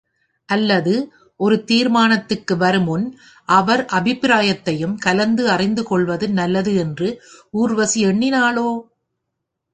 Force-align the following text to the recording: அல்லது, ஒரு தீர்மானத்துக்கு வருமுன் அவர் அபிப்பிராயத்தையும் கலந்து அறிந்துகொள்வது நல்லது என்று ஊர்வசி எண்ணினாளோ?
அல்லது, 0.49 0.93
ஒரு 1.39 1.63
தீர்மானத்துக்கு 1.63 2.57
வருமுன் 2.57 3.05
அவர் 3.49 3.85
அபிப்பிராயத்தையும் 3.91 4.97
கலந்து 4.97 5.49
அறிந்துகொள்வது 5.49 6.29
நல்லது 6.29 6.75
என்று 6.75 7.09
ஊர்வசி 7.51 8.05
எண்ணினாளோ? 8.05 8.69